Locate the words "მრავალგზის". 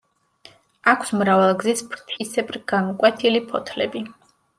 1.19-1.83